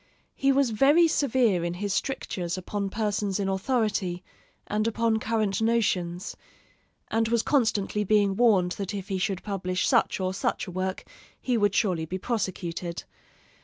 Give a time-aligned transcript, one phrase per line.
[0.33, 4.23] He was very severe in his strictures upon persons in authority,
[4.65, 6.35] and upon current notions;
[7.11, 11.03] and was constantly being warned that if he should publish such or such a work
[11.39, 13.03] he would surely be prosecuted.